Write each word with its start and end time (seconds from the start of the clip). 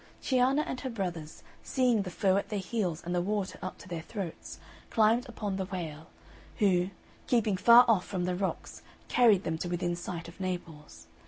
Cianna 0.19 0.63
and 0.63 0.79
her 0.81 0.89
brothers, 0.89 1.43
seeing 1.61 2.01
the 2.01 2.09
foe 2.09 2.35
at 2.37 2.49
their 2.49 2.57
heels 2.57 3.03
and 3.05 3.13
the 3.13 3.21
water 3.21 3.59
up 3.61 3.77
to 3.77 3.87
their 3.87 4.01
throats, 4.01 4.57
climbed 4.89 5.29
upon 5.29 5.57
the 5.57 5.65
whale, 5.65 6.07
who, 6.57 6.89
keeping 7.27 7.55
far 7.55 7.85
off 7.87 8.03
from 8.05 8.25
the 8.25 8.33
rocks, 8.35 8.81
carried 9.09 9.43
them 9.43 9.59
to 9.59 9.69
within 9.69 9.95
sight 9.95 10.27
of 10.27 10.39
Naples. 10.39 11.05